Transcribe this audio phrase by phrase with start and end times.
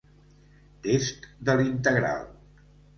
[0.87, 2.29] Test de l'integral.